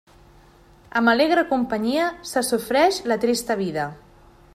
[1.01, 3.85] Amb alegre companyia, se sofreix la trista vida.